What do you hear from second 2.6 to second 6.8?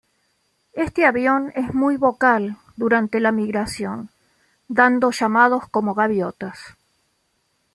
durante la migración, dando llamados como gaviotas.